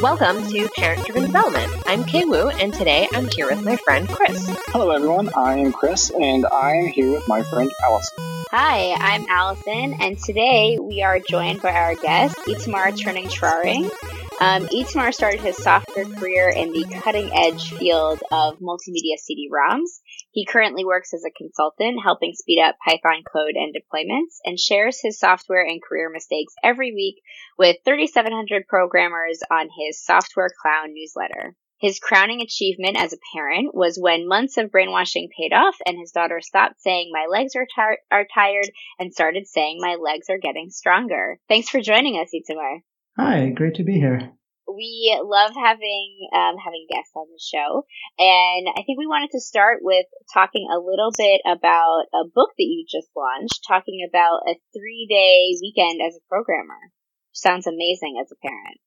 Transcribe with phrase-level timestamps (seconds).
[0.00, 1.70] Welcome to Parent Driven Development.
[1.84, 4.48] I'm Kay Wu, and today I'm here with my friend Chris.
[4.68, 5.28] Hello, everyone.
[5.36, 8.16] I am Chris, and I am here with my friend Allison.
[8.52, 13.90] Hi, I'm Allison, and today we are joined by our guest, Itamar Turner-Trauring.
[14.38, 14.68] Um,
[15.12, 20.00] started his software career in the cutting edge field of multimedia CD-ROMs.
[20.30, 25.00] He currently works as a consultant, helping speed up Python code and deployments, and shares
[25.00, 27.22] his software and career mistakes every week
[27.56, 31.56] with 3,700 programmers on his Software Clown newsletter.
[31.78, 36.12] His crowning achievement as a parent was when months of brainwashing paid off and his
[36.12, 40.38] daughter stopped saying, My legs are, tar- are tired, and started saying, My legs are
[40.38, 41.38] getting stronger.
[41.48, 42.82] Thanks for joining us, Itamar.
[43.18, 44.20] Hi, great to be here.
[44.68, 47.86] We love having um, having guests on the show,
[48.18, 52.50] and I think we wanted to start with talking a little bit about a book
[52.58, 56.92] that you just launched, talking about a three day weekend as a programmer.
[57.32, 58.78] Sounds amazing as a parent.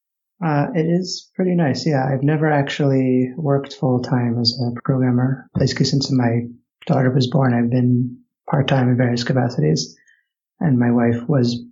[0.45, 1.87] Uh, it is pretty nice.
[1.87, 5.49] Yeah, I've never actually worked full time as a programmer.
[5.57, 6.41] Basically, since my
[6.85, 9.97] daughter was born, I've been part time in various capacities,
[10.59, 11.63] and my wife was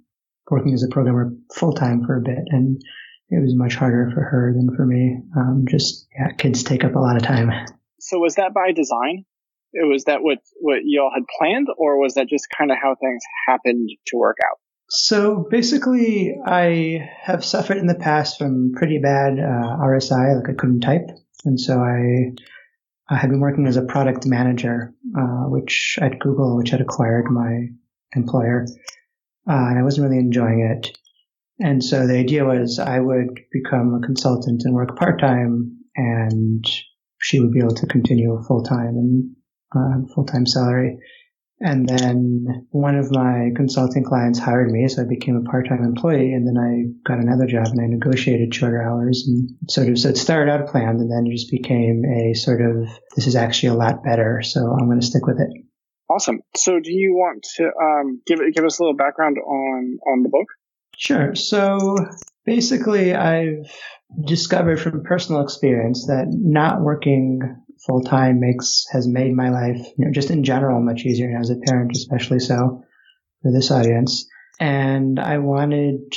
[0.49, 2.81] working as a programmer full time for a bit, and
[3.29, 5.17] it was much harder for her than for me.
[5.35, 7.51] Um, just yeah, kids take up a lot of time.
[7.99, 9.25] So was that by design?
[9.73, 12.95] It was that what what y'all had planned, or was that just kind of how
[12.95, 14.57] things happened to work out?
[14.89, 20.53] So basically, I have suffered in the past from pretty bad uh, RSI, like I
[20.53, 21.09] couldn't type,
[21.43, 22.31] and so I
[23.09, 27.25] I had been working as a product manager, uh, which at Google, which had acquired
[27.29, 27.67] my
[28.15, 28.65] employer,
[29.49, 30.97] uh, and I wasn't really enjoying it.
[31.59, 36.65] And so the idea was I would become a consultant and work part time, and
[37.19, 39.35] she would be able to continue full time and
[39.75, 40.99] uh, full time salary.
[41.59, 45.83] And then one of my consulting clients hired me, so I became a part time
[45.83, 46.33] employee.
[46.33, 50.09] And then I got another job and I negotiated shorter hours and sort of so
[50.09, 53.69] it started out planned and then it just became a sort of this is actually
[53.69, 55.49] a lot better, so I'm going to stick with it.
[56.09, 56.39] Awesome.
[56.55, 60.29] So, do you want to um, give give us a little background on on the
[60.29, 60.47] book?
[60.97, 61.35] Sure.
[61.35, 61.95] So
[62.45, 63.69] basically, I've
[64.25, 67.41] discovered from personal experience that not working
[67.85, 71.51] full time makes has made my life, you know, just in general, much easier as
[71.51, 72.83] a parent, especially so
[73.43, 74.27] for this audience.
[74.59, 76.13] And I wanted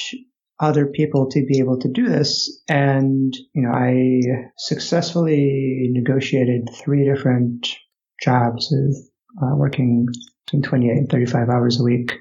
[0.59, 2.63] other people to be able to do this.
[2.69, 4.21] And, you know, I
[4.57, 7.67] successfully negotiated three different
[8.23, 8.97] jobs of
[9.43, 10.07] uh, working
[10.47, 12.13] between 28 and 35 hours a week.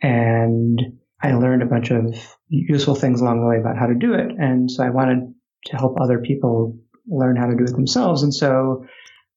[0.00, 0.80] And
[1.22, 2.14] I learned a bunch of
[2.48, 4.30] useful things along the way about how to do it.
[4.38, 5.32] And so I wanted
[5.66, 8.22] to help other people learn how to do it themselves.
[8.22, 8.86] And so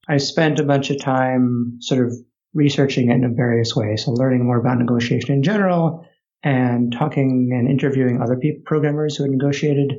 [0.07, 2.13] I spent a bunch of time sort of
[2.53, 4.05] researching it in various ways.
[4.05, 6.07] So learning more about negotiation in general
[6.43, 9.93] and talking and interviewing other programmers who had negotiated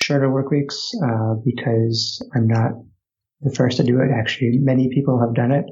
[0.00, 2.72] shorter work weeks, uh, because I'm not
[3.40, 4.10] the first to do it.
[4.14, 5.64] Actually, many people have done it.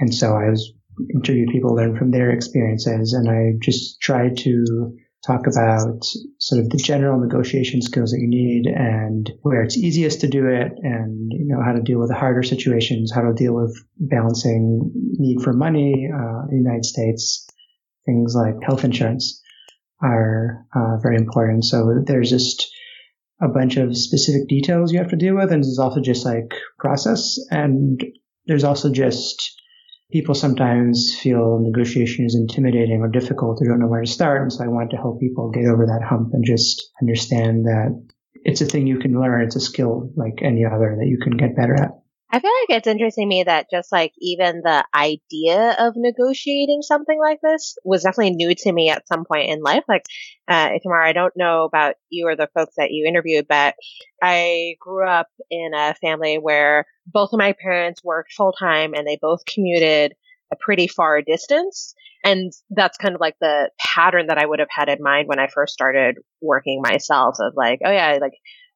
[0.00, 0.72] And so I was
[1.14, 4.96] interviewed people, learn from their experiences, and I just tried to
[5.26, 6.02] talk about
[6.38, 10.46] sort of the general negotiation skills that you need and where it's easiest to do
[10.46, 13.76] it and you know how to deal with the harder situations how to deal with
[13.98, 17.46] balancing need for money uh, in the united states.
[18.06, 19.42] Things like health insurance
[20.02, 21.66] are uh, very important.
[21.66, 22.72] So there's just
[23.42, 26.54] a bunch of specific details you have to deal with and there's also just like
[26.78, 28.02] process and
[28.46, 29.59] there's also just
[30.12, 34.42] people sometimes feel negotiation is intimidating or difficult or don't know where to start.
[34.42, 38.00] And so I want to help people get over that hump and just understand that
[38.34, 39.42] it's a thing you can learn.
[39.42, 41.90] It's a skill like any other that you can get better at.
[42.32, 46.80] I feel like it's interesting to me that just like even the idea of negotiating
[46.82, 49.82] something like this was definitely new to me at some point in life.
[49.88, 50.04] Like,
[50.46, 53.74] uh, Itamar, I don't know about you or the folks that you interviewed, but
[54.22, 59.06] I grew up in a family where both of my parents worked full time and
[59.06, 60.14] they both commuted
[60.52, 61.94] a pretty far distance.
[62.22, 65.40] And that's kind of like the pattern that I would have had in mind when
[65.40, 68.34] I first started working myself of like, oh yeah, like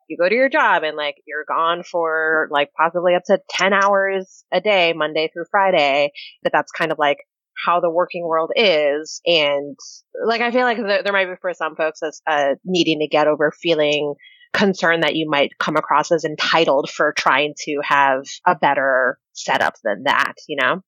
[0.08, 3.72] you go to your job and like you're gone for like possibly up to 10
[3.72, 6.12] hours a day, Monday through Friday,
[6.42, 7.18] that that's kind of like
[7.64, 9.20] how the working world is.
[9.26, 9.76] And
[10.24, 13.08] like, I feel like there, there might be for some folks as uh, needing to
[13.08, 14.14] get over feeling
[14.52, 19.74] concern that you might come across as entitled for trying to have a better setup
[19.82, 20.80] than that, you know?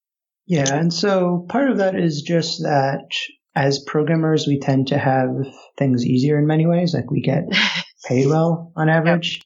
[0.47, 0.73] Yeah.
[0.73, 3.09] And so part of that is just that
[3.57, 5.31] as programmers, we tend to have
[5.77, 6.95] things easier in many ways.
[6.95, 7.45] Like we get
[8.05, 9.41] paid well on average.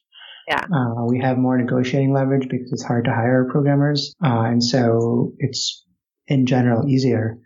[0.47, 0.65] Yeah.
[0.73, 4.13] Uh, we have more negotiating leverage because it's hard to hire programmers.
[4.23, 5.85] Uh, and so it's
[6.27, 7.39] in general easier.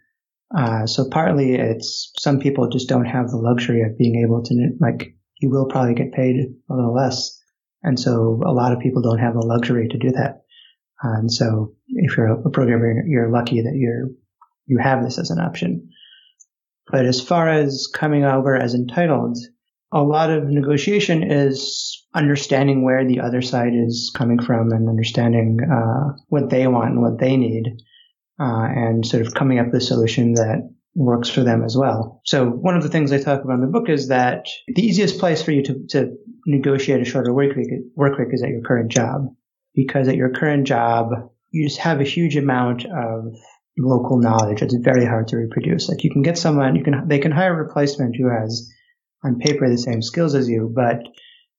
[0.56, 4.70] Uh, so partly it's some people just don't have the luxury of being able to,
[4.80, 6.38] like, you will probably get paid
[6.70, 7.38] a little less.
[7.84, 10.44] And so a lot of people don't have the luxury to do that.
[11.04, 14.10] And so if you're a programmer, you're lucky that you're,
[14.66, 15.90] you have this as an option.
[16.90, 19.38] But as far as coming over as entitled,
[19.92, 25.60] a lot of negotiation is understanding where the other side is coming from and understanding
[25.62, 27.78] uh, what they want and what they need,
[28.40, 32.22] uh, and sort of coming up with a solution that works for them as well.
[32.26, 35.20] So one of the things I talk about in the book is that the easiest
[35.20, 36.16] place for you to, to
[36.46, 39.28] negotiate a shorter work week, work week is at your current job,
[39.74, 41.10] because at your current job
[41.52, 43.36] you just have a huge amount of
[43.78, 44.62] local knowledge.
[44.62, 45.90] It's very hard to reproduce.
[45.90, 48.70] Like you can get someone, you can they can hire a replacement who has
[49.26, 51.00] on paper the same skills as you, but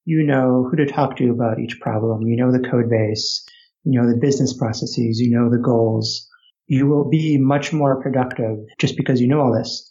[0.05, 2.23] you know who to talk to about each problem.
[2.23, 3.45] You know the code base,
[3.85, 6.29] you know the business processes, you know the goals.
[6.69, 9.91] You will be much more productive just because you know all this.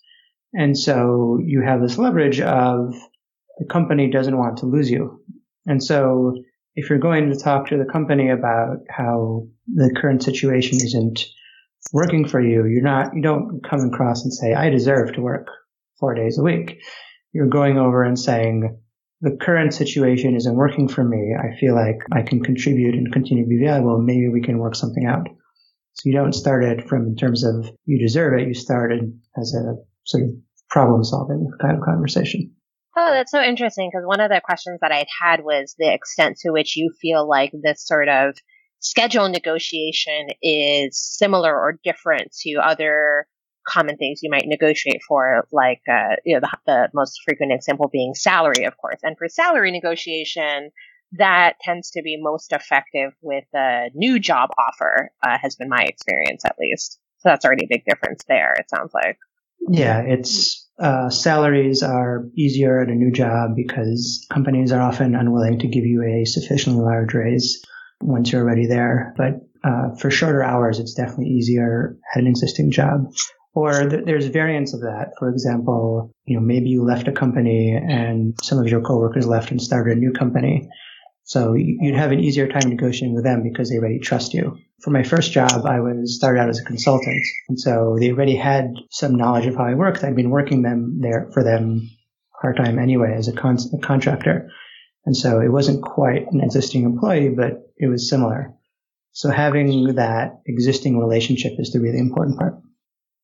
[0.54, 2.96] And so you have this leverage of
[3.60, 5.22] the company doesn't want to lose you.
[5.66, 6.34] And so
[6.76, 11.26] if you're going to talk to the company about how the current situation isn't
[11.94, 15.48] working for you, you're not, you don't come across and say, I deserve to work
[16.00, 16.82] four days a week
[17.36, 18.80] you're going over and saying,
[19.20, 21.36] the current situation isn't working for me.
[21.38, 24.02] I feel like I can contribute and continue to be valuable.
[24.02, 25.28] Maybe we can work something out.
[25.94, 28.48] So you don't start it from in terms of you deserve it.
[28.48, 30.30] You started as a sort of
[30.70, 32.54] problem solving kind of conversation.
[32.98, 36.38] Oh, that's so interesting because one of the questions that I'd had was the extent
[36.40, 38.38] to which you feel like this sort of
[38.80, 43.28] schedule negotiation is similar or different to other
[43.68, 47.90] common things you might negotiate for, like, uh, you know, the, the most frequent example
[47.92, 49.00] being salary, of course.
[49.04, 50.72] And for salary negotiation,
[51.14, 55.84] that tends to be most effective with a new job offer, uh, has been my
[55.84, 57.00] experience at least.
[57.20, 59.18] So that's already a big difference there, it sounds like.
[59.68, 65.60] Yeah, it's, uh, salaries are easier at a new job because companies are often unwilling
[65.60, 67.66] to give you a sufficiently large raise
[68.02, 69.14] once you're already there.
[69.18, 73.12] But uh, for shorter hours, it's definitely easier at an existing job.
[73.56, 75.14] Or th- there's variants of that.
[75.18, 79.50] For example, you know, maybe you left a company and some of your coworkers left
[79.50, 80.68] and started a new company.
[81.24, 84.58] So you'd have an easier time negotiating with them because they already trust you.
[84.84, 87.22] For my first job, I was started out as a consultant.
[87.50, 90.04] And so they already had some knowledge of how I worked.
[90.04, 91.90] I'd been working them there for them
[92.42, 94.50] part time anyway as a, con- a contractor.
[95.06, 98.54] And so it wasn't quite an existing employee, but it was similar.
[99.14, 102.56] So having that existing relationship is the really important part.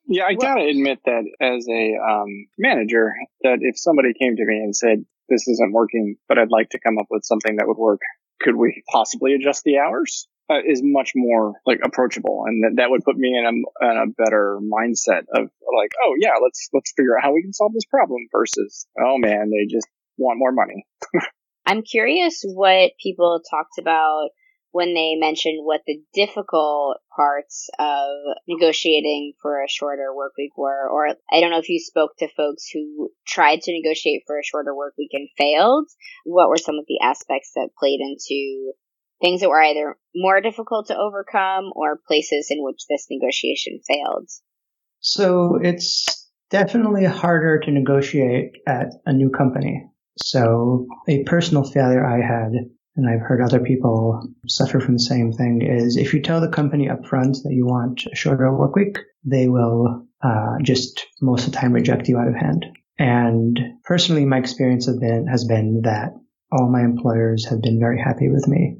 [0.07, 3.13] Yeah, I gotta admit that as a um, manager,
[3.43, 6.79] that if somebody came to me and said, this isn't working, but I'd like to
[6.79, 8.01] come up with something that would work,
[8.41, 10.27] could we possibly adjust the hours?
[10.49, 13.97] Uh, is much more like approachable and that, that would put me in a, in
[13.97, 17.71] a better mindset of like, oh yeah, let's, let's figure out how we can solve
[17.73, 19.87] this problem versus, oh man, they just
[20.17, 20.85] want more money.
[21.65, 24.31] I'm curious what people talked about
[24.71, 28.07] when they mentioned what the difficult parts of
[28.47, 32.29] negotiating for a shorter work week were, or I don't know if you spoke to
[32.35, 35.87] folks who tried to negotiate for a shorter work week and failed.
[36.23, 38.71] What were some of the aspects that played into
[39.21, 44.29] things that were either more difficult to overcome or places in which this negotiation failed?
[45.01, 49.85] So it's definitely harder to negotiate at a new company.
[50.17, 52.51] So a personal failure I had
[52.95, 56.49] and I've heard other people suffer from the same thing, is if you tell the
[56.49, 61.53] company upfront that you want a shorter work week, they will uh, just most of
[61.53, 62.65] the time reject you out of hand.
[62.99, 66.11] And personally, my experience has been, has been that
[66.51, 68.77] all my employers have been very happy with me.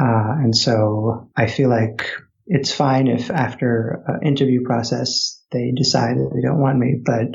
[0.00, 2.08] Uh, and so I feel like
[2.46, 7.28] it's fine if after an interview process they decide that they don't want me, but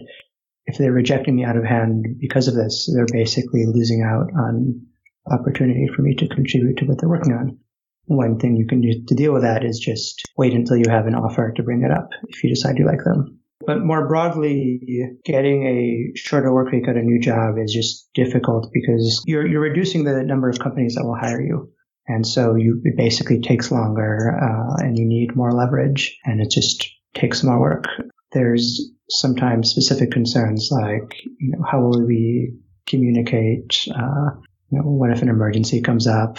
[0.65, 4.85] if they're rejecting me out of hand because of this, they're basically losing out on
[5.31, 7.57] opportunity for me to contribute to what they're working on.
[8.05, 11.05] One thing you can do to deal with that is just wait until you have
[11.05, 13.39] an offer to bring it up if you decide you like them.
[13.65, 14.79] But more broadly,
[15.25, 19.61] getting a shorter work week at a new job is just difficult because you're, you're
[19.61, 21.71] reducing the number of companies that will hire you.
[22.07, 26.49] And so you, it basically takes longer, uh, and you need more leverage and it
[26.49, 27.85] just takes more work.
[28.31, 32.55] There's sometimes specific concerns like, you know, how will we
[32.87, 34.31] communicate, uh,
[34.71, 36.37] you know, what if an emergency comes up?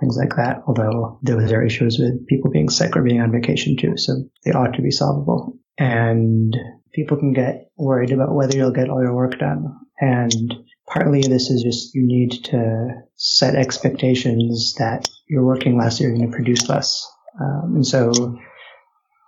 [0.00, 0.62] Things like that.
[0.66, 4.52] Although those are issues with people being sick or being on vacation too, so they
[4.52, 5.56] ought to be solvable.
[5.78, 6.56] And
[6.92, 9.78] people can get worried about whether you'll get all your work done.
[10.00, 10.54] And
[10.86, 16.30] partly this is just you need to set expectations that you're working less, you're going
[16.30, 17.06] to produce less.
[17.40, 18.38] Um, and so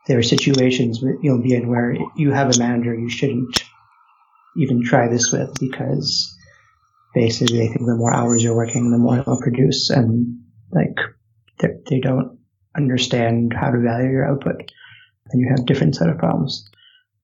[0.07, 3.65] there are situations you'll be in where you have a manager you shouldn't
[4.57, 6.36] even try this with because
[7.17, 10.39] basically they think the more hours you're working, the more they'll produce, and
[10.71, 10.99] like
[11.59, 12.39] they don't
[12.77, 14.71] understand how to value your output,
[15.31, 16.69] and you have different set of problems.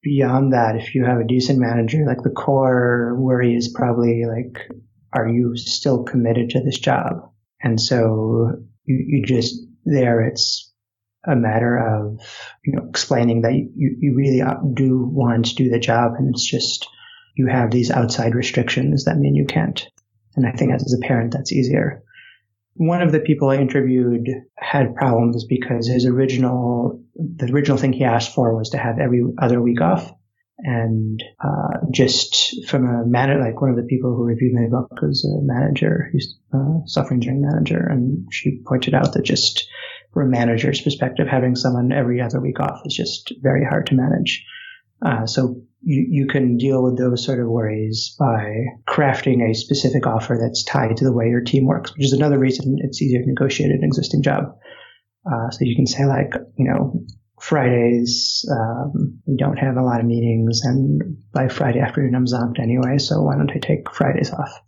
[0.03, 4.67] Beyond that, if you have a decent manager, like the core worry is probably like,
[5.13, 7.31] are you still committed to this job?
[7.63, 10.73] And so you, you just there, it's
[11.25, 12.19] a matter of
[12.65, 16.35] you know explaining that you, you really uh, do want to do the job, and
[16.35, 16.89] it's just
[17.35, 19.87] you have these outside restrictions that mean you can't.
[20.37, 22.03] And I think as a parent, that's easier.
[22.75, 28.05] One of the people I interviewed had problems because his original, the original thing he
[28.05, 30.11] asked for was to have every other week off.
[30.59, 34.91] And uh, just from a manager, like one of the people who reviewed my book
[35.03, 39.69] was a manager, he's a software engineering manager, and she pointed out that just
[40.13, 43.95] from a manager's perspective, having someone every other week off is just very hard to
[43.95, 44.45] manage.
[45.05, 48.55] Uh, so you, you can deal with those sort of worries by
[48.89, 52.39] crafting a specific offer that's tied to the way your team works, which is another
[52.39, 54.57] reason it's easier to negotiate an existing job.
[55.27, 57.05] Uh, so you can say like, you know,
[57.41, 62.61] Fridays, um, we don't have a lot of meetings and by Friday afternoon I'm zonked
[62.61, 64.63] anyway, so why don't I take Fridays off?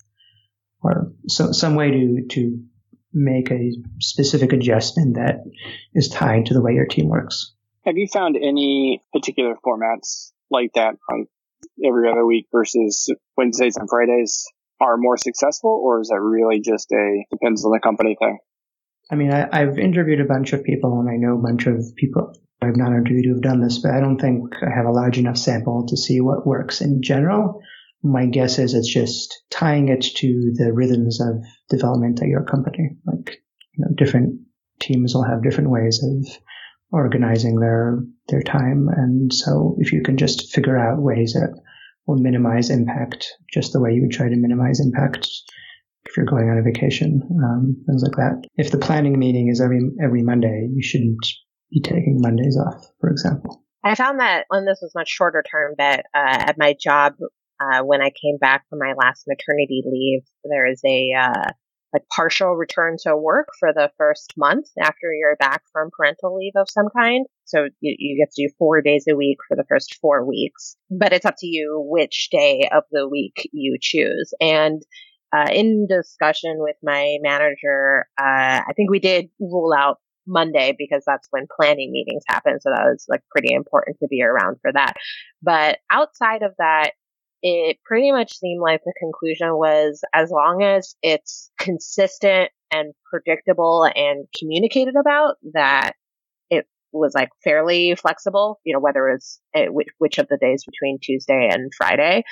[0.82, 2.60] Or so, some way to, to
[3.12, 5.44] make a specific adjustment that
[5.94, 7.52] is tied to the way your team works.
[7.84, 11.26] Have you found any particular formats like that on
[11.84, 14.44] every other week versus Wednesdays and Fridays
[14.80, 18.38] are more successful, or is that really just a depends on the company thing?
[19.10, 21.94] I mean, I, have interviewed a bunch of people, and I know a bunch of
[21.96, 25.18] people I've not interviewed who've done this, but I don't think I have a large
[25.18, 27.60] enough sample to see what works in general.
[28.02, 32.96] My guess is it's just tying it to the rhythms of development at your company.
[33.06, 33.42] Like,
[33.74, 34.40] you know, different
[34.80, 36.26] teams will have different ways of
[36.94, 37.98] organizing their
[38.28, 38.88] their time.
[38.96, 41.60] And so if you can just figure out ways that
[42.06, 45.28] will minimize impact, just the way you would try to minimize impact
[46.06, 48.46] if you're going on a vacation, um, things like that.
[48.56, 51.26] If the planning meeting is every every Monday, you shouldn't
[51.70, 53.62] be taking Mondays off, for example.
[53.82, 57.14] I found that, and this was much shorter term, but uh, at my job,
[57.60, 61.50] uh, when I came back from my last maternity leave, there is a uh,
[61.94, 66.52] like partial return to work for the first month after you're back from parental leave
[66.56, 67.24] of some kind.
[67.44, 70.76] So you, you get to do four days a week for the first four weeks,
[70.90, 74.34] but it's up to you which day of the week you choose.
[74.40, 74.82] And
[75.32, 81.02] uh, in discussion with my manager, uh, I think we did rule out Monday because
[81.06, 82.60] that's when planning meetings happen.
[82.60, 84.94] So that was like pretty important to be around for that.
[85.42, 86.92] But outside of that,
[87.46, 93.86] it pretty much seemed like the conclusion was as long as it's consistent and predictable
[93.94, 95.92] and communicated about that
[96.48, 100.64] it was like fairly flexible, you know, whether it's it, which, which of the days
[100.64, 102.24] between Tuesday and Friday.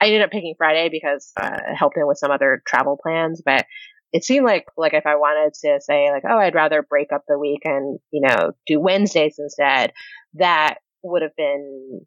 [0.00, 3.66] I ended up picking Friday because uh, helping with some other travel plans, but
[4.12, 7.24] it seemed like like if I wanted to say like, oh, I'd rather break up
[7.26, 9.92] the week and you know do Wednesdays instead,
[10.34, 12.06] that would have been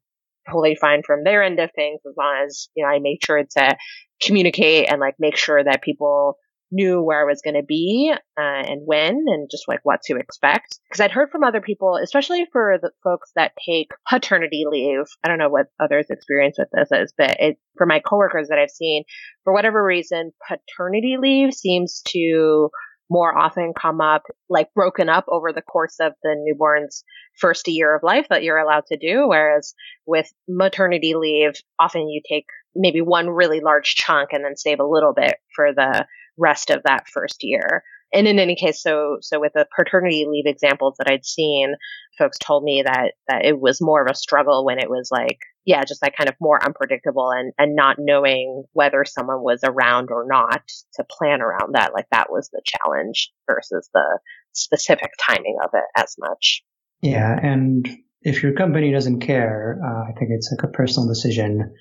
[0.50, 3.43] totally fine from their end of things as long as, you know, I made sure
[3.57, 3.77] to
[4.21, 6.38] communicate and like make sure that people
[6.73, 10.17] knew where I was going to be uh, and when and just like what to
[10.17, 10.79] expect.
[10.89, 15.05] Because I'd heard from other people, especially for the folks that take paternity leave.
[15.23, 18.57] I don't know what others' experience with this is, but it, for my coworkers that
[18.57, 19.03] I've seen,
[19.43, 22.69] for whatever reason, paternity leave seems to
[23.13, 27.03] more often come up like broken up over the course of the newborn's
[27.39, 29.27] first year of life that you're allowed to do.
[29.27, 29.75] Whereas
[30.08, 34.88] with maternity leave, often you take maybe one really large chunk and then save a
[34.88, 36.08] little bit for the
[36.39, 37.84] rest of that first year.
[38.13, 41.74] And in any case, so, so with the paternity leave examples that I'd seen,
[42.17, 45.39] folks told me that, that it was more of a struggle when it was like
[45.65, 50.10] yeah, just like kind of more unpredictable and, and not knowing whether someone was around
[50.12, 50.62] or not
[50.96, 51.93] to plan around that.
[51.93, 54.20] Like that was the challenge versus the
[54.51, 56.63] specific timing of it as much.
[57.01, 57.38] Yeah.
[57.41, 57.88] And
[58.22, 61.74] if your company doesn't care, uh, I think it's like a personal decision.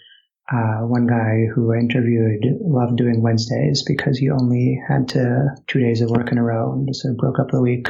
[0.53, 5.81] Uh, one guy who I interviewed loved doing Wednesdays because he only had to two
[5.81, 7.89] days of work in a row and just sort of broke up the week.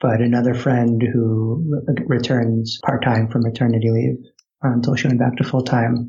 [0.00, 4.18] But another friend who returns part time from maternity leave
[4.62, 6.08] until she went back to full time,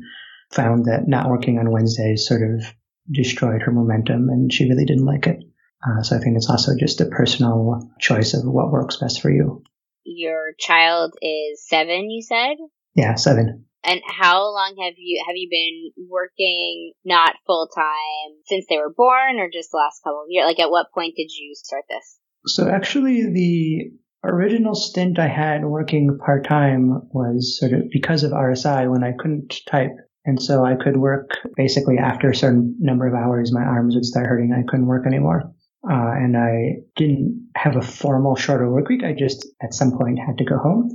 [0.52, 2.74] found that not working on Wednesdays sort of
[3.10, 5.44] destroyed her momentum and she really didn't like it.
[5.86, 9.30] Uh, so I think it's also just a personal choice of what works best for
[9.30, 9.62] you.
[10.04, 12.56] Your child is seven, you said?
[12.94, 13.66] Yeah, seven.
[13.88, 18.92] And how long have you have you been working not full time since they were
[18.94, 20.46] born, or just the last couple of years?
[20.46, 22.18] Like, at what point did you start this?
[22.46, 23.90] So actually, the
[24.24, 29.12] original stint I had working part time was sort of because of RSI when I
[29.18, 29.96] couldn't type.
[30.26, 34.04] And so I could work basically after a certain number of hours, my arms would
[34.04, 34.52] start hurting.
[34.52, 35.54] I couldn't work anymore.
[35.88, 39.04] Uh, and I didn't have a formal shorter work week.
[39.04, 40.90] I just at some point had to go home.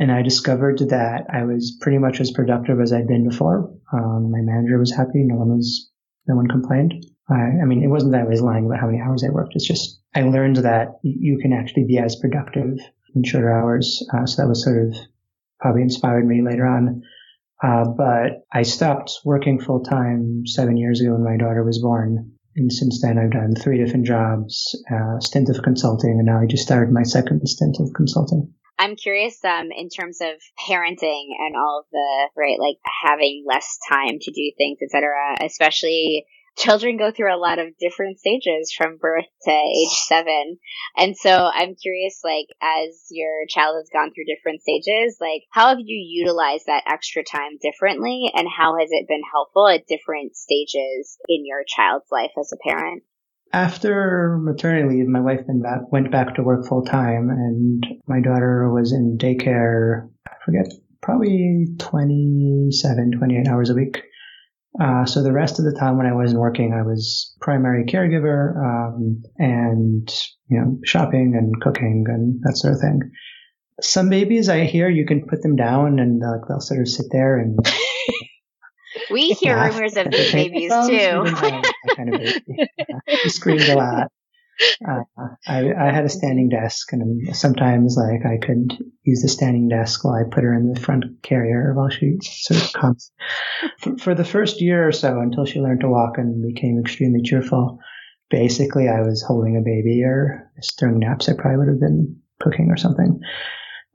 [0.00, 3.70] And I discovered that I was pretty much as productive as I'd been before.
[3.92, 5.22] Um, my manager was happy.
[5.24, 5.90] No one was,
[6.26, 6.94] no one complained.
[7.28, 9.52] I, I mean, it wasn't that I was lying about how many hours I worked.
[9.54, 12.78] It's just I learned that you can actually be as productive
[13.14, 14.02] in shorter hours.
[14.12, 14.94] Uh, so that was sort of
[15.60, 17.02] probably inspired me later on.
[17.62, 22.32] Uh, but I stopped working full time seven years ago when my daughter was born.
[22.56, 26.46] And since then, I've done three different jobs, uh, stint of consulting, and now I
[26.46, 28.52] just started my second stint of consulting.
[28.80, 33.78] I'm curious, um, in terms of parenting and all of the, right, like having less
[33.86, 36.24] time to do things, etc., especially
[36.56, 40.58] children go through a lot of different stages from birth to age seven.
[40.96, 45.68] And so I'm curious, like, as your child has gone through different stages, like, how
[45.68, 48.30] have you utilized that extra time differently?
[48.34, 52.68] And how has it been helpful at different stages in your child's life as a
[52.68, 53.02] parent?
[53.52, 58.70] After maternity leave, my wife back, went back to work full time, and my daughter
[58.72, 64.02] was in daycare, I forget, probably 27, 28 hours a week.
[64.80, 68.54] Uh, so the rest of the time when I wasn't working, I was primary caregiver
[68.56, 70.08] um, and
[70.48, 73.00] you know shopping and cooking and that sort of thing.
[73.80, 77.06] Some babies I hear you can put them down and uh, they'll sort of sit
[77.10, 77.58] there and.
[79.10, 81.24] We hear rumors of these babies too.
[81.96, 82.68] kind of baby.
[83.28, 84.12] screamed a lot.
[84.86, 85.02] Uh,
[85.46, 90.04] I, I had a standing desk, and sometimes like I could use the standing desk
[90.04, 93.10] while I put her in the front carrier while she sort of comes.
[93.78, 97.22] For, for the first year or so, until she learned to walk and became extremely
[97.22, 97.78] cheerful,
[98.28, 102.70] basically I was holding a baby, or during naps I probably would have been cooking
[102.70, 103.20] or something.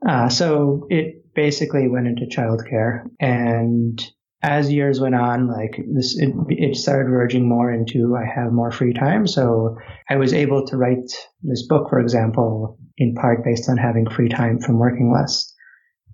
[0.06, 4.04] Uh, so it basically went into childcare, and
[4.46, 8.70] as years went on, like this, it, it started verging more into I have more
[8.70, 9.26] free time.
[9.26, 9.76] So
[10.08, 11.10] I was able to write
[11.42, 15.52] this book, for example, in part based on having free time from working less.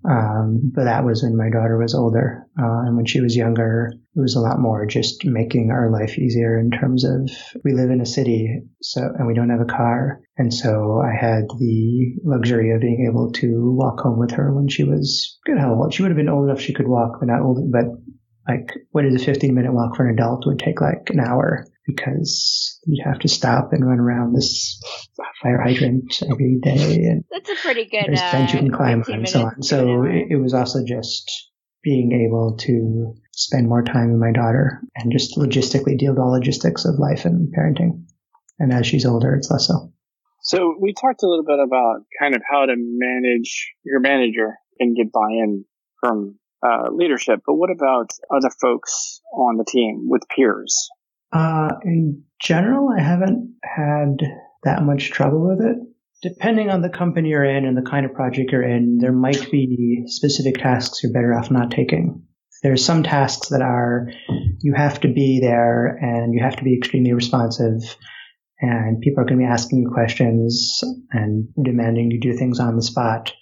[0.09, 2.45] Um, but that was when my daughter was older.
[2.59, 6.17] Uh, and when she was younger, it was a lot more just making our life
[6.19, 7.29] easier in terms of
[7.63, 10.19] we live in a city, so, and we don't have a car.
[10.37, 14.67] And so I had the luxury of being able to walk home with her when
[14.67, 15.57] she was good.
[15.57, 15.93] How old?
[15.93, 17.85] She would have been old enough she could walk, but not old, but
[18.47, 21.65] like what is a 15 minute walk for an adult would take like an hour
[21.85, 24.81] because you'd have to stop and run around this
[25.41, 27.05] fire hydrant every day.
[27.05, 29.63] And that's a pretty good there's uh, you can climb and so on.
[29.63, 31.49] So it, it was also just
[31.83, 36.31] being able to spend more time with my daughter and just logistically deal with all
[36.31, 38.05] logistics of life and parenting.
[38.59, 39.91] And as she's older, it's less so.
[40.41, 44.95] So we talked a little bit about kind of how to manage your manager and
[44.95, 45.65] get buy-in
[45.99, 50.89] from uh, leadership, but what about other folks on the team with peers?
[51.31, 54.17] Uh, in general, I haven't had
[54.63, 55.77] that much trouble with it.
[56.21, 59.51] Depending on the company you're in and the kind of project you're in, there might
[59.51, 62.23] be specific tasks you're better off not taking.
[62.61, 64.07] There's some tasks that are
[64.61, 67.81] you have to be there and you have to be extremely responsive
[68.61, 72.77] and people are going to be asking you questions and demanding you do things on
[72.77, 73.33] the spot.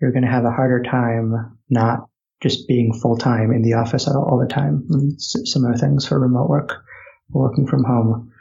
[0.00, 2.09] You're going to have a harder time not
[2.40, 4.86] just being full time in the office all, the time.
[4.90, 6.82] And similar things for remote work,
[7.30, 8.32] working from home.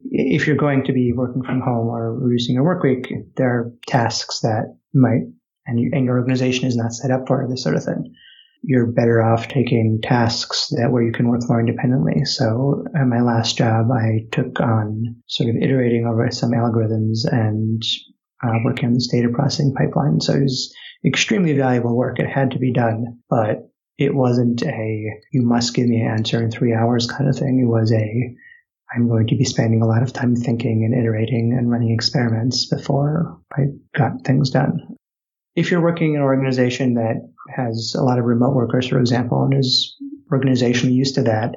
[0.00, 3.72] If you're going to be working from home or reducing your work week, there are
[3.86, 5.22] tasks that might,
[5.66, 8.14] and, you, and your organization is not set up for this sort of thing.
[8.62, 12.24] You're better off taking tasks that where you can work more independently.
[12.24, 17.82] So at my last job, I took on sort of iterating over some algorithms and
[18.42, 20.20] uh, working on this data processing pipeline.
[20.20, 22.18] So it was extremely valuable work.
[22.18, 26.42] It had to be done, but it wasn't a you must give me an answer
[26.42, 27.60] in three hours kind of thing.
[27.60, 28.34] It was a
[28.94, 32.66] I'm going to be spending a lot of time thinking and iterating and running experiments
[32.66, 34.96] before I got things done.
[35.54, 37.16] If you're working in an organization that
[37.54, 39.96] has a lot of remote workers, for example, and is
[40.32, 41.56] organizationally used to that,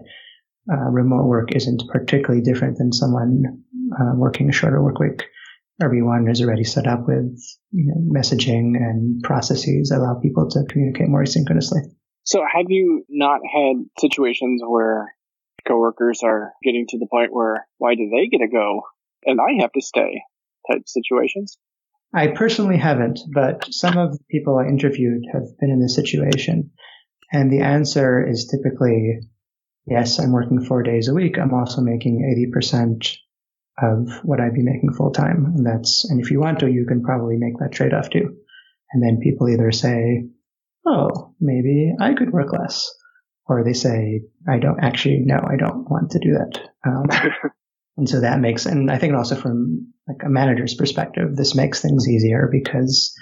[0.71, 3.63] uh, remote work isn't particularly different than someone
[3.97, 5.23] uh, working a shorter work week
[5.81, 7.37] everyone is already set up with
[7.71, 11.81] you know, messaging and processes that allow people to communicate more asynchronously.
[12.23, 15.13] So have you not had situations where
[15.67, 18.81] coworkers are getting to the point where why do they get to go
[19.25, 20.21] and I have to stay
[20.69, 21.57] type situations?
[22.13, 26.71] I personally haven't, but some of the people I interviewed have been in this situation.
[27.31, 29.19] And the answer is typically,
[29.87, 31.37] yes, I'm working four days a week.
[31.37, 33.17] I'm also making 80%
[33.81, 35.45] of what I'd be making full time.
[35.55, 38.37] And that's, and if you want to, you can probably make that trade off too.
[38.91, 40.27] And then people either say,
[40.85, 42.91] oh, maybe I could work less.
[43.47, 46.59] Or they say, I don't actually, no, I don't want to do that.
[46.85, 47.05] Um,
[47.97, 51.81] and so that makes, and I think also from like a manager's perspective, this makes
[51.81, 53.13] things easier because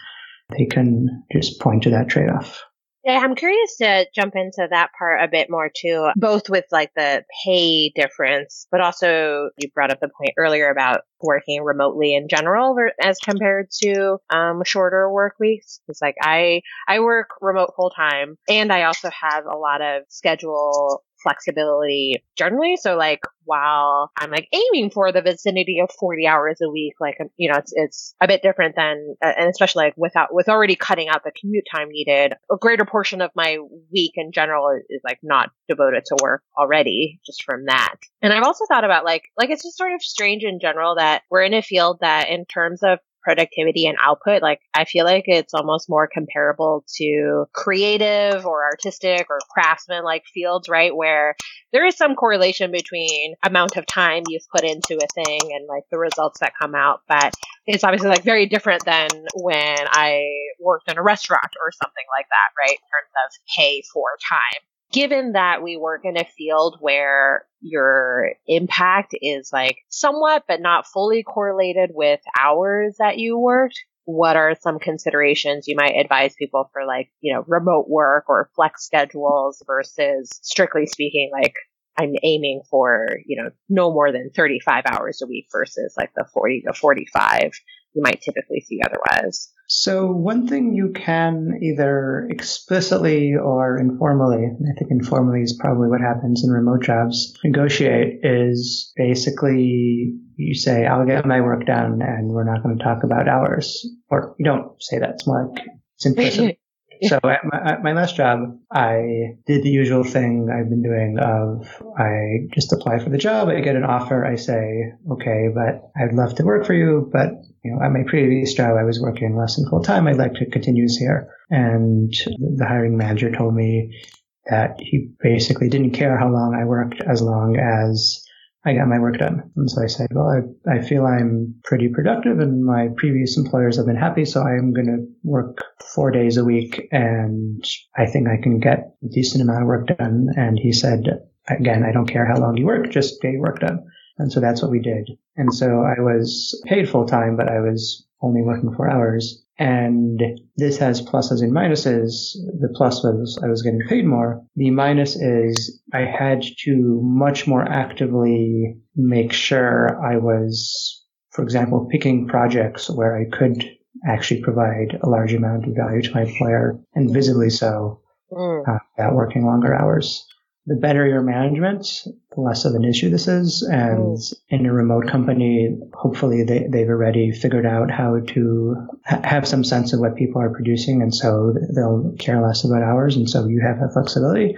[0.58, 2.64] they can just point to that trade off.
[3.06, 6.92] Yeah, I'm curious to jump into that part a bit more too, both with like
[6.96, 12.28] the pay difference, but also you brought up the point earlier about working remotely in
[12.28, 15.80] general as compared to um, shorter work weeks.
[15.88, 20.04] It's like I I work remote full time, and I also have a lot of
[20.10, 22.78] schedule flexibility generally.
[22.78, 27.18] So like while I'm like aiming for the vicinity of 40 hours a week, like,
[27.38, 30.76] you know, it's, it's a bit different than, uh, and especially like without, with already
[30.76, 33.58] cutting out the commute time needed, a greater portion of my
[33.92, 37.96] week in general is, is like not devoted to work already just from that.
[38.22, 41.24] And I've also thought about like, like it's just sort of strange in general that
[41.32, 45.26] we're in a field that in terms of productivity and output, like I feel like
[45.28, 50.96] it's almost more comparable to creative or artistic or craftsman like fields, right?
[50.96, 51.36] Where
[51.72, 55.84] there is some correlation between amount of time you've put into a thing and like
[55.92, 57.02] the results that come out.
[57.08, 57.34] But
[57.66, 60.26] it's obviously like very different than when I
[60.60, 62.72] worked in a restaurant or something like that, right?
[62.72, 68.32] In terms of pay for time given that we work in a field where your
[68.48, 74.56] impact is like somewhat but not fully correlated with hours that you worked, what are
[74.60, 79.62] some considerations you might advise people for like, you know, remote work or flex schedules
[79.68, 81.54] versus strictly speaking, like
[81.98, 86.26] I'm aiming for, you know, no more than 35 hours a week versus like the
[86.34, 87.52] 40 to 45
[87.94, 89.52] you might typically see otherwise.
[89.68, 96.02] So one thing you can either explicitly or informally, I think informally is probably what
[96.02, 102.30] happens in remote jobs, negotiate is basically you say, I'll get my work done and
[102.30, 103.86] we're not going to talk about hours.
[104.10, 105.12] Or you don't say that.
[105.12, 106.58] It's more like it's implicit.
[107.02, 111.18] So at my, at my, last job, I did the usual thing I've been doing
[111.18, 111.66] of
[111.98, 116.14] I just apply for the job, I get an offer, I say, okay, but I'd
[116.14, 117.30] love to work for you, but
[117.64, 120.08] you know, at my previous job, I was working less than full time.
[120.08, 121.30] I'd like to continue here.
[121.50, 123.98] And the hiring manager told me
[124.46, 128.24] that he basically didn't care how long I worked as long as
[128.66, 129.52] I got my work done.
[129.56, 133.78] And so I said, well, I, I feel I'm pretty productive and my previous employers
[133.78, 134.26] have been happy.
[134.26, 135.64] So I'm going to work
[135.96, 137.64] four days a week and
[137.96, 140.28] I think I can get a decent amount of work done.
[140.36, 141.04] And he said,
[141.48, 143.86] again, I don't care how long you work, just get your work done.
[144.20, 145.10] And so that's what we did.
[145.38, 149.44] And so I was paid full time, but I was only working four hours.
[149.58, 150.22] And
[150.58, 152.34] this has pluses and minuses.
[152.60, 154.42] The plus was I was getting paid more.
[154.56, 161.88] The minus is I had to much more actively make sure I was, for example,
[161.90, 163.66] picking projects where I could
[164.06, 168.02] actually provide a large amount of value to my employer and visibly so
[168.32, 168.68] mm.
[168.68, 170.26] uh, without working longer hours
[170.70, 171.88] the better your management,
[172.36, 173.64] the less of an issue this is.
[173.64, 174.18] And
[174.50, 179.64] in a remote company, hopefully they, they've already figured out how to ha- have some
[179.64, 181.02] sense of what people are producing.
[181.02, 183.16] And so they'll care less about hours.
[183.16, 184.56] And so you have that flexibility.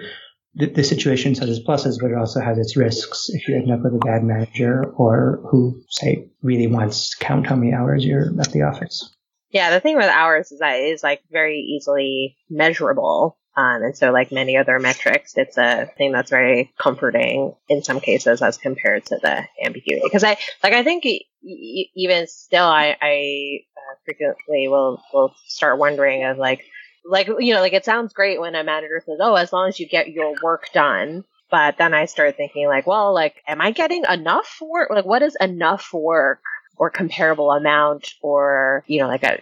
[0.55, 3.29] The, the situation has its pluses, but it also has its risks.
[3.29, 7.47] If you end up with a bad manager or who, say, really wants to count
[7.47, 9.15] how many hours you're at the office.
[9.51, 13.37] Yeah, the thing with hours is that it is like very easily measurable.
[13.55, 17.99] Um, and so, like many other metrics, it's a thing that's very comforting in some
[17.99, 20.01] cases as compared to the ambiguity.
[20.03, 21.03] Because I, like, I think
[21.43, 26.63] even still, I, I uh, frequently will will start wondering of like,
[27.03, 29.79] like you know, like it sounds great when a manager says, "Oh, as long as
[29.79, 33.71] you get your work done." But then I start thinking like, well, like, am I
[33.71, 34.89] getting enough work?
[34.89, 36.39] Like, what is enough work
[36.77, 39.39] or comparable amount or, you know, like a,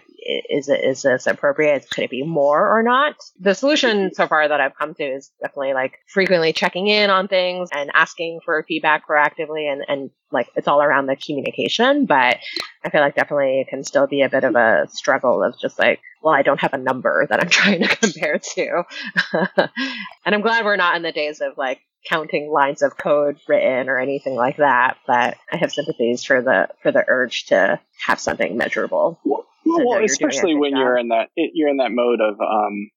[0.50, 1.88] is it, is this appropriate?
[1.90, 3.16] Could it be more or not?
[3.38, 4.14] The solution mm-hmm.
[4.14, 7.90] so far that I've come to is definitely like frequently checking in on things and
[7.94, 12.38] asking for feedback proactively and, and like it's all around the communication, but
[12.84, 15.78] I feel like definitely it can still be a bit of a struggle of just
[15.78, 18.82] like, well, I don't have a number that I'm trying to compare to.
[20.24, 23.88] and I'm glad we're not in the days of like counting lines of code written
[23.88, 28.20] or anything like that, but I have sympathies for the for the urge to have
[28.20, 29.20] something measurable.
[29.24, 30.78] Well, well especially when job.
[30.78, 32.90] you're in that you're in that mode of um,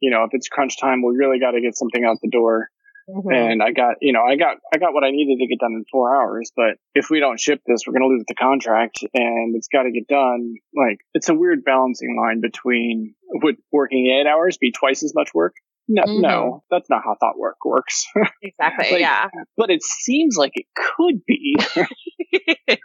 [0.00, 2.70] you know, if it's crunch time, we really got to get something out the door.
[3.08, 3.32] Mm-hmm.
[3.32, 5.72] And I got, you know, I got, I got what I needed to get done
[5.72, 6.52] in four hours.
[6.54, 9.84] But if we don't ship this, we're going to lose the contract, and it's got
[9.84, 10.56] to get done.
[10.76, 15.30] Like it's a weird balancing line between would working eight hours be twice as much
[15.32, 15.54] work,
[15.88, 16.20] no, mm-hmm.
[16.20, 18.06] no, that's not how thought work works.
[18.42, 18.92] Exactly.
[18.92, 19.28] like, yeah.
[19.56, 21.56] But it seems like it could be.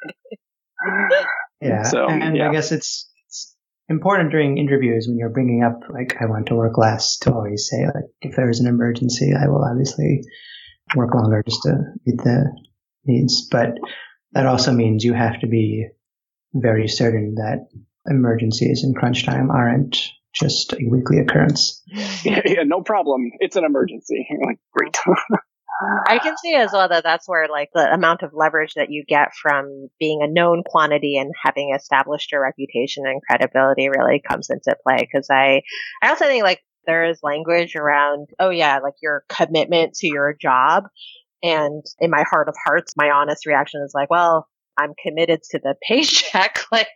[1.62, 1.84] yeah.
[1.84, 2.50] So, and yeah.
[2.50, 3.56] I guess it's, it's
[3.90, 7.68] important during interviews when you're bringing up, like, I want to work less to always
[7.70, 10.22] say, like, if there's an emergency, I will obviously
[10.96, 12.46] work longer just to meet the
[13.06, 13.48] needs.
[13.50, 13.74] But
[14.32, 15.88] that also means you have to be
[16.54, 17.68] very certain that
[18.06, 19.98] emergencies in crunch time aren't
[20.34, 21.82] just a weekly occurrence.
[22.24, 23.32] yeah, yeah, no problem.
[23.40, 24.28] It's an emergency.
[24.46, 24.98] like, great.
[26.08, 29.04] I can see as well that that's where like the amount of leverage that you
[29.08, 34.50] get from being a known quantity and having established your reputation and credibility really comes
[34.50, 35.10] into play.
[35.14, 35.62] Cause I,
[36.02, 40.36] I also think like there is language around, oh yeah, like your commitment to your
[40.40, 40.86] job.
[41.42, 45.60] And in my heart of hearts, my honest reaction is like, well, I'm committed to
[45.60, 46.60] the paycheck.
[46.72, 46.88] like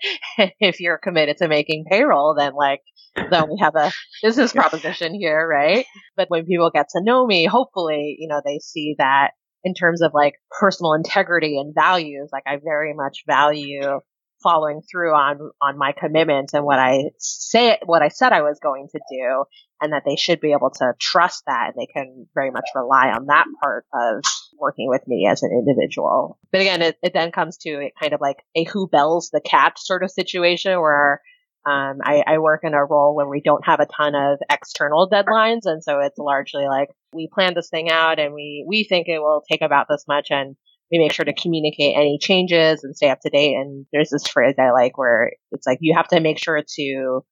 [0.60, 2.82] if you're committed to making payroll, then like,
[3.16, 5.86] then we have a business proposition here, right?
[6.16, 9.32] But when people get to know me, hopefully, you know, they see that
[9.64, 14.00] in terms of like personal integrity and values, like I very much value
[14.42, 18.60] following through on, on my commitments and what I say, what I said I was
[18.62, 19.46] going to do
[19.82, 23.10] and that they should be able to trust that and they can very much rely
[23.10, 24.24] on that part of
[24.60, 26.40] working with me as an individual.
[26.52, 29.42] But again, it, it then comes to a kind of like a who bells the
[29.42, 31.22] cat sort of situation where
[31.68, 35.10] um, I, I, work in a role where we don't have a ton of external
[35.10, 39.10] deadlines, and so it's largely like we plan this thing out, and we we think
[39.10, 40.56] it will take about this much, and
[40.92, 43.56] we make sure to communicate any changes and stay up to date.
[43.56, 47.26] And there's this phrase I like where it's like you have to make sure to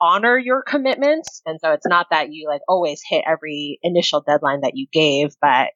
[0.00, 4.62] honor your commitments, and so it's not that you like always hit every initial deadline
[4.62, 5.68] that you gave, but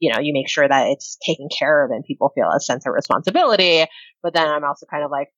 [0.00, 2.86] you know, you make sure that it's taken care of and people feel a sense
[2.86, 3.86] of responsibility.
[4.22, 5.28] But then I'm also kind of like,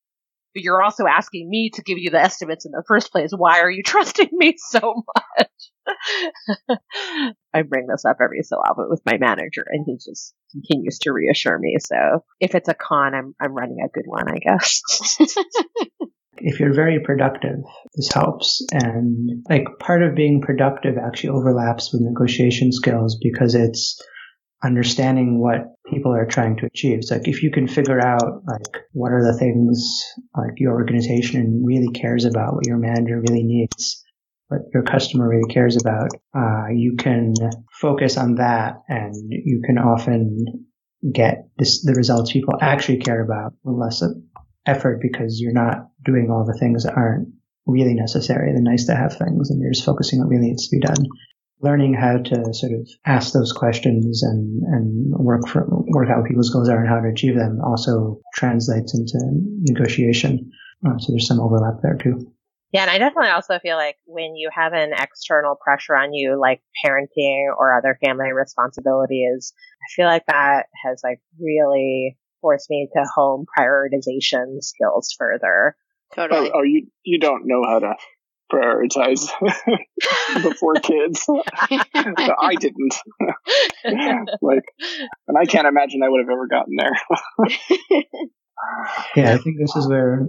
[0.54, 3.30] you're also asking me to give you the estimates in the first place.
[3.30, 5.04] Why are you trusting me so
[5.38, 5.48] much?
[7.54, 11.12] I bring this up every so often with my manager and he just continues to
[11.12, 11.76] reassure me.
[11.80, 14.80] So if it's a con, I'm, I'm running a good one, I guess.
[16.38, 17.58] if you're very productive,
[17.94, 18.64] this helps.
[18.72, 24.00] And like part of being productive actually overlaps with negotiation skills because it's
[24.64, 27.04] understanding what people are trying to achieve.
[27.04, 30.02] So like if you can figure out like what are the things
[30.36, 34.02] like your organization really cares about, what your manager really needs,
[34.48, 37.34] what your customer really cares about, uh, you can
[37.80, 40.66] focus on that and you can often
[41.12, 44.02] get this, the results people actually care about with less
[44.66, 47.28] effort because you're not doing all the things that aren't
[47.66, 50.68] really necessary, the nice to have things, and you're just focusing on what really needs
[50.68, 51.06] to be done
[51.60, 56.28] learning how to sort of ask those questions and, and work for, work out what
[56.28, 59.18] people's goals are and how to achieve them also translates into
[59.62, 60.50] negotiation.
[60.86, 62.32] Uh, so there's some overlap there too.
[62.72, 66.38] Yeah, and I definitely also feel like when you have an external pressure on you,
[66.38, 72.88] like parenting or other family responsibilities, I feel like that has like really forced me
[72.92, 75.76] to hone prioritization skills further.
[76.14, 76.50] Totally.
[76.50, 77.94] Oh, oh, you you don't know how to
[78.52, 79.28] prioritize
[80.42, 81.24] before kids.
[81.28, 82.94] I didn't.
[84.42, 84.64] like,
[85.28, 88.02] and I can't imagine I would have ever gotten there.
[89.16, 90.26] yeah, I think this is where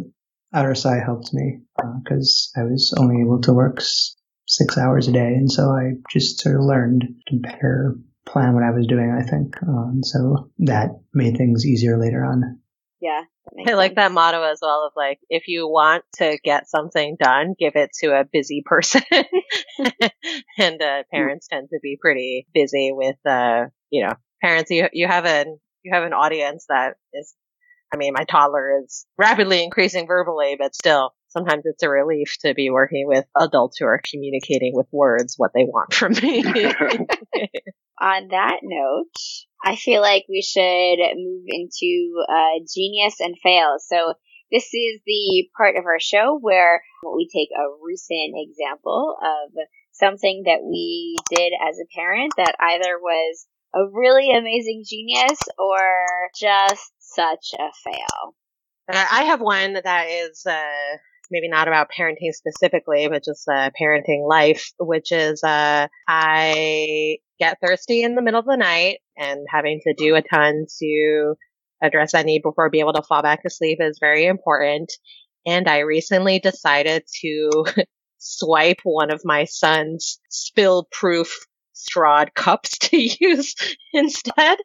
[0.53, 1.59] RSI helped me
[2.03, 4.15] because uh, I was only able to work s-
[4.47, 8.63] six hours a day, and so I just sort of learned to better plan what
[8.63, 9.11] I was doing.
[9.11, 12.59] I think, um, so that made things easier later on.
[12.99, 13.21] Yeah.
[13.65, 17.55] I like that motto as well of like, if you want to get something done,
[17.57, 19.03] give it to a busy person.
[20.57, 24.71] and uh, parents tend to be pretty busy with, uh, you know, parents.
[24.71, 27.33] You you have an you have an audience that is.
[27.93, 32.53] I mean, my toddler is rapidly increasing verbally, but still, sometimes it's a relief to
[32.53, 36.43] be working with adults who are communicating with words what they want from me.
[37.99, 39.11] On that note,
[39.63, 43.77] I feel like we should move into uh, genius and fail.
[43.79, 44.13] So
[44.51, 49.51] this is the part of our show where we take a recent example of
[49.93, 55.79] something that we did as a parent that either was a really amazing genius or
[56.39, 58.35] just such a fail.
[58.89, 60.97] I have one that is uh,
[61.29, 67.57] maybe not about parenting specifically, but just uh, parenting life, which is uh, I get
[67.61, 71.35] thirsty in the middle of the night and having to do a ton to
[71.81, 74.91] address that need before be able to fall back to sleep is very important.
[75.45, 77.65] And I recently decided to
[78.17, 83.55] swipe one of my son's spill proof strawed cups to use
[83.93, 84.57] instead.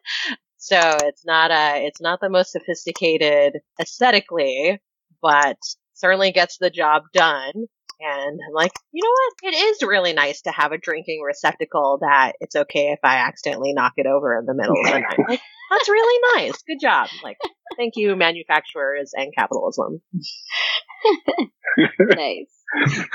[0.63, 4.79] So it's not a, it's not the most sophisticated aesthetically,
[5.21, 5.57] but
[5.93, 7.51] certainly gets the job done.
[7.99, 9.53] And I'm like, you know what?
[9.53, 13.73] It is really nice to have a drinking receptacle that it's okay if I accidentally
[13.73, 15.17] knock it over in the middle of the night.
[15.29, 15.41] Like,
[15.79, 16.61] that's really nice.
[16.63, 17.09] Good job.
[17.23, 17.37] Like,
[17.77, 20.01] Thank you, manufacturers and capitalism.
[21.99, 23.05] nice.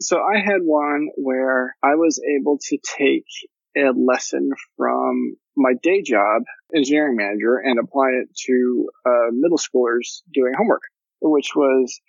[0.00, 3.26] So I had one where I was able to take
[3.78, 6.42] a lesson from my day job,
[6.74, 10.82] engineering manager, and apply it to uh, middle schoolers doing homework,
[11.20, 12.00] which was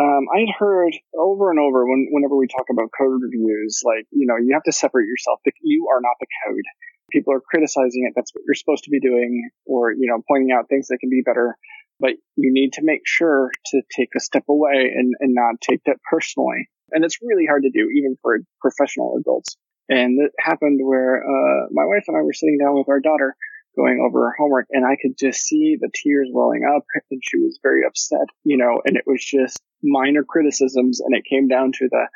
[0.00, 4.06] um, I had heard over and over when, whenever we talk about code reviews, like,
[4.10, 5.38] you know, you have to separate yourself.
[5.62, 6.64] You are not the code.
[7.12, 8.12] People are criticizing it.
[8.16, 11.10] That's what you're supposed to be doing or, you know, pointing out things that can
[11.10, 11.56] be better.
[12.00, 15.84] But you need to make sure to take a step away and, and not take
[15.86, 16.68] that personally.
[16.90, 19.56] And it's really hard to do, even for professional adults.
[19.88, 23.36] And it happened where, uh, my wife and I were sitting down with our daughter
[23.76, 27.38] going over her homework and I could just see the tears welling up and she
[27.38, 31.72] was very upset, you know, and it was just minor criticisms and it came down
[31.72, 32.08] to the,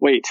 [0.00, 0.26] wait,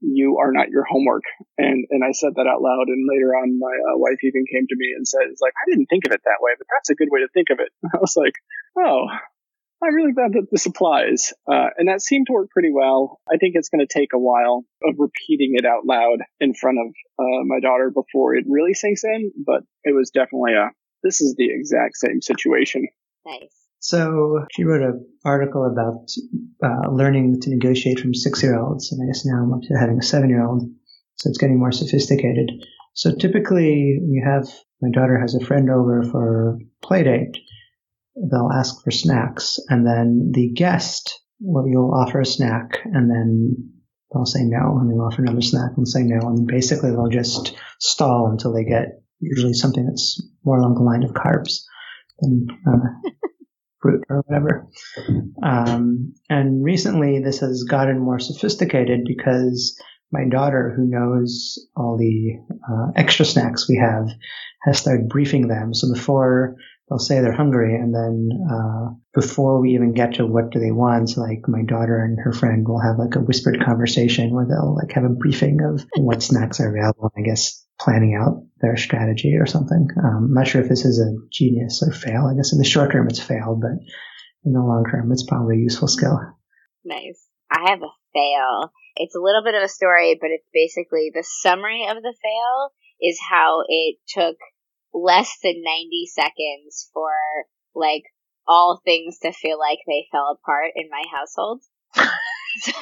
[0.00, 1.24] you are not your homework.
[1.58, 2.88] And, and I said that out loud.
[2.88, 5.68] And later on, my uh, wife even came to me and said, it's like, I
[5.68, 7.68] didn't think of it that way, but that's a good way to think of it.
[7.94, 8.34] I was like,
[8.78, 9.06] oh,
[9.82, 11.32] I'm really glad that this applies.
[11.50, 13.18] Uh, and that seemed to work pretty well.
[13.30, 16.78] I think it's going to take a while of repeating it out loud in front
[16.78, 20.70] of uh, my daughter before it really sinks in, but it was definitely a,
[21.02, 22.88] this is the exact same situation.
[23.24, 23.54] Nice.
[23.78, 26.10] So she wrote an article about
[26.62, 29.74] uh, learning to negotiate from six year olds, and I guess now I'm up to
[29.74, 30.68] having a seven year old,
[31.16, 32.50] so it's getting more sophisticated.
[32.92, 34.46] So typically, you have
[34.82, 37.38] my daughter has a friend over for play date
[38.16, 43.72] they'll ask for snacks and then the guest will you'll offer a snack and then
[44.12, 47.56] they'll say no and they'll offer another snack and say no and basically they'll just
[47.78, 51.62] stall until they get usually something that's more along the line of carbs
[52.20, 53.10] than uh,
[53.80, 54.66] fruit or whatever.
[55.42, 59.80] Um, and recently this has gotten more sophisticated because
[60.12, 64.08] my daughter, who knows all the uh, extra snacks we have,
[64.62, 65.72] has started briefing them.
[65.72, 66.56] So before
[66.90, 70.72] they'll say they're hungry and then uh, before we even get to what do they
[70.72, 74.74] want like my daughter and her friend will have like a whispered conversation where they'll
[74.74, 78.76] like have a briefing of what snacks are available and i guess planning out their
[78.76, 79.88] strategy or something.
[80.04, 82.28] Um, i'm not sure if this is a genius or fail.
[82.30, 83.80] I guess in the short term it's failed but
[84.44, 86.20] in the long term it's probably a useful skill.
[86.84, 87.26] Nice.
[87.50, 88.70] I have a fail.
[88.96, 92.70] It's a little bit of a story but it's basically the summary of the fail
[93.00, 94.36] is how it took
[94.92, 97.10] less than 90 seconds for
[97.74, 98.04] like
[98.46, 101.62] all things to feel like they fell apart in my household.
[101.94, 102.72] so,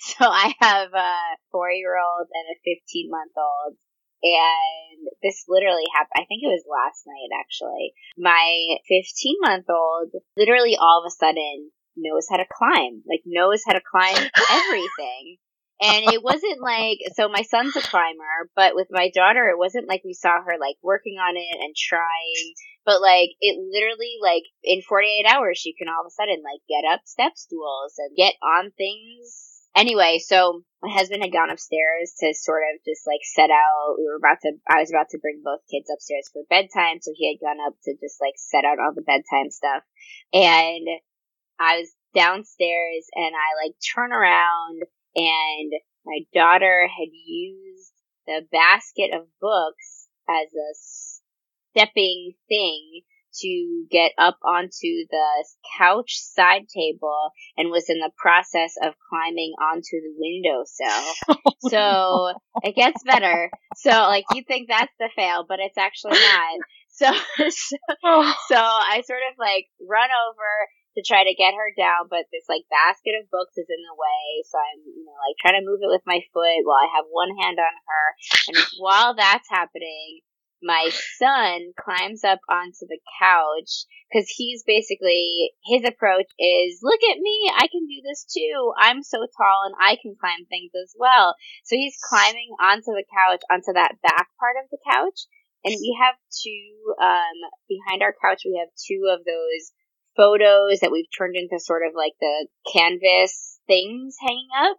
[0.00, 1.14] so, I have a
[1.52, 3.76] four year old and a 15 month old.
[4.22, 6.12] And this literally happened.
[6.20, 7.94] I think it was last night, actually.
[8.18, 13.62] My 15 month old literally all of a sudden knows how to climb, like knows
[13.66, 15.38] how to climb everything.
[15.80, 19.88] And it wasn't like, so my son's a climber, but with my daughter, it wasn't
[19.88, 22.52] like we saw her like working on it and trying,
[22.84, 26.60] but like it literally like in 48 hours, she can all of a sudden like
[26.68, 29.64] get up step stools and get on things.
[29.74, 33.96] Anyway, so my husband had gone upstairs to sort of just like set out.
[33.96, 37.00] We were about to, I was about to bring both kids upstairs for bedtime.
[37.00, 39.80] So he had gone up to just like set out all the bedtime stuff.
[40.34, 40.84] And
[41.56, 45.72] I was downstairs and I like turn around and
[46.04, 47.92] my daughter had used
[48.26, 50.70] the basket of books as a
[51.72, 55.44] stepping thing to get up onto the
[55.78, 61.36] couch side table and was in the process of climbing onto the windowsill.
[61.62, 63.50] Oh, so it gets better.
[63.76, 66.58] So like you think that's the fail, but it's actually not.
[66.88, 67.12] So,
[67.50, 68.34] so, oh.
[68.48, 70.68] so I sort of like run over
[71.00, 73.96] to try to get her down, but this like basket of books is in the
[73.96, 76.92] way, so I'm you know like trying to move it with my foot while I
[76.92, 78.06] have one hand on her,
[78.52, 80.20] and while that's happening,
[80.62, 87.16] my son climbs up onto the couch because he's basically his approach is look at
[87.18, 88.72] me i can do this too.
[88.76, 91.34] I'm so tall and i can climb things as well.
[91.64, 95.24] So he's climbing onto the couch onto that back part of the couch
[95.64, 99.72] and we have two um behind our couch we have two of those
[100.16, 104.78] photos that we've turned into sort of like the canvas things hanging up.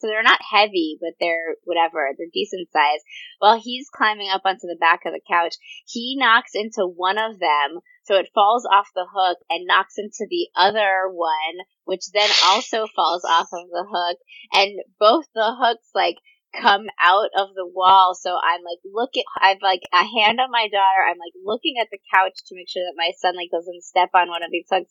[0.00, 2.08] So they're not heavy, but they're whatever.
[2.16, 3.00] They're decent size.
[3.40, 5.56] While he's climbing up onto the back of the couch,
[5.86, 10.26] he knocks into one of them, so it falls off the hook and knocks into
[10.30, 14.18] the other one, which then also falls off of the hook.
[14.52, 16.16] And both the hooks like
[16.54, 18.14] come out of the wall.
[18.14, 21.02] So I'm like looking, I've like a hand on my daughter.
[21.06, 24.10] I'm like looking at the couch to make sure that my son like doesn't step
[24.14, 24.90] on one of these hooks.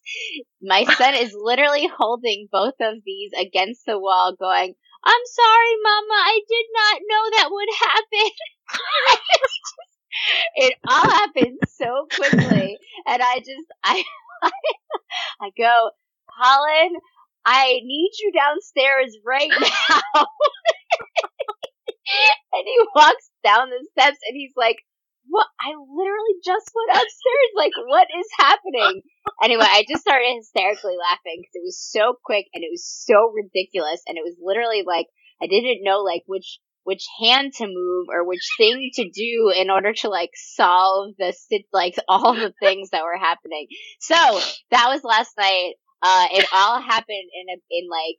[0.61, 6.17] My son is literally holding both of these against the wall going, I'm sorry, mama.
[6.25, 8.31] I did not know that would happen.
[10.55, 12.77] it all happened so quickly quickly,
[13.07, 14.03] and I just I
[15.41, 15.91] I go,
[16.41, 16.93] Colin,
[17.45, 20.25] I need you downstairs right now.
[22.53, 24.77] and he walks down the steps and he's like,
[25.29, 25.47] what?
[25.59, 27.51] I literally just went upstairs.
[27.55, 29.01] Like, what is happening?
[29.43, 33.31] Anyway, I just started hysterically laughing because it was so quick and it was so
[33.35, 34.01] ridiculous.
[34.07, 35.05] And it was literally like,
[35.39, 39.69] I didn't know like which, which hand to move or which thing to do in
[39.69, 41.35] order to like solve the,
[41.71, 43.67] like all the things that were happening.
[43.99, 44.15] So
[44.71, 45.75] that was last night.
[46.01, 48.17] Uh, it all happened in a, in like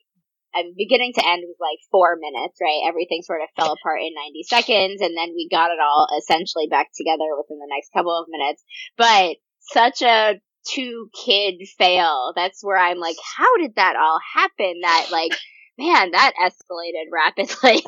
[0.54, 2.88] and beginning to end was like four minutes, right?
[2.88, 6.66] Everything sort of fell apart in 90 seconds, and then we got it all essentially
[6.68, 8.62] back together within the next couple of minutes.
[8.96, 12.32] But such a two kid fail.
[12.34, 14.80] That's where I'm like, how did that all happen?
[14.82, 15.36] That like,
[15.78, 17.84] man, that escalated rapidly.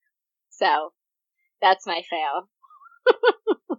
[0.50, 0.92] so
[1.60, 3.78] that's my fail.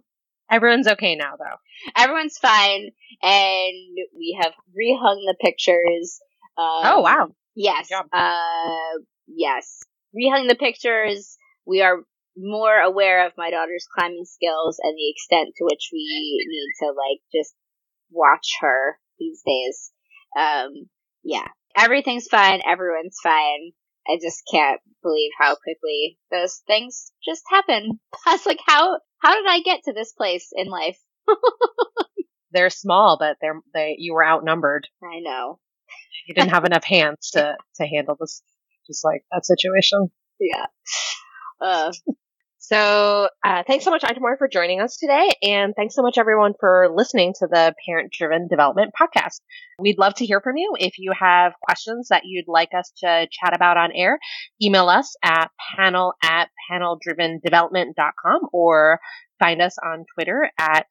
[0.50, 1.56] Everyone's okay now, though.
[1.96, 2.90] Everyone's fine,
[3.22, 6.20] and we have rehung the pictures.
[6.56, 7.28] Um, oh wow!
[7.58, 7.90] Yes.
[7.92, 9.80] Uh, yes.
[10.16, 11.36] Rehung the pictures,
[11.66, 12.04] we are
[12.36, 16.86] more aware of my daughter's climbing skills and the extent to which we need to
[16.90, 17.54] like just
[18.12, 19.90] watch her these days.
[20.38, 20.88] Um,
[21.24, 21.48] yeah.
[21.76, 22.60] Everything's fine.
[22.64, 23.72] Everyone's fine.
[24.06, 27.98] I just can't believe how quickly those things just happen.
[28.22, 30.98] Plus, like, how how did I get to this place in life?
[32.52, 34.86] they're small, but they're they you were outnumbered.
[35.02, 35.58] I know
[36.26, 38.42] he didn't have enough hands to to handle this,
[38.86, 40.10] just like that situation.
[40.40, 40.66] Yeah.
[41.60, 41.92] Uh.
[42.60, 45.30] So, uh, thanks so much, Itamar, for joining us today.
[45.42, 49.40] And thanks so much, everyone, for listening to the Parent Driven Development Podcast.
[49.78, 50.74] We'd love to hear from you.
[50.78, 54.18] If you have questions that you'd like us to chat about on air,
[54.62, 59.00] email us at panel at parentdrivendevelopment.com or
[59.38, 60.88] find us on Twitter at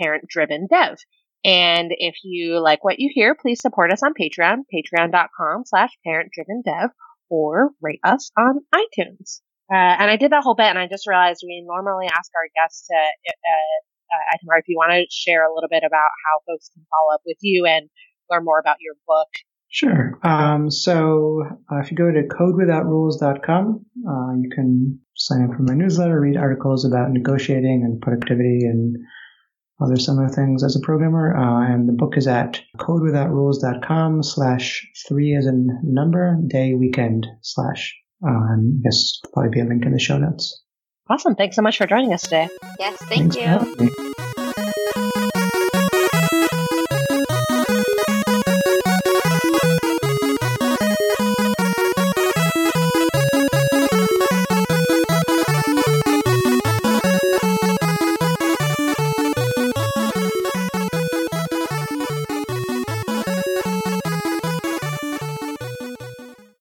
[0.00, 0.98] Parent Driven Dev.
[1.44, 6.30] And if you like what you hear, please support us on Patreon, patreon.com slash parent
[6.32, 6.90] driven dev,
[7.30, 9.40] or rate us on iTunes.
[9.72, 12.48] Uh, and I did that whole bit and I just realized we normally ask our
[12.60, 16.70] guests to, uh, uh, if you want to share a little bit about how folks
[16.74, 17.88] can follow up with you and
[18.28, 19.28] learn more about your book.
[19.72, 20.18] Sure.
[20.24, 25.74] Um, so uh, if you go to codewithoutrules.com, uh, you can sign up for my
[25.74, 28.96] newsletter, read articles about negotiating and productivity and
[29.82, 31.36] other similar things as a programmer.
[31.36, 37.94] Uh, and the book is at codewithoutrules.com slash three as in number day weekend slash.
[38.22, 40.62] And I guess probably be a link in the show notes.
[41.08, 41.34] Awesome.
[41.34, 42.48] Thanks so much for joining us today.
[42.78, 44.09] Yes, thank Thanks you.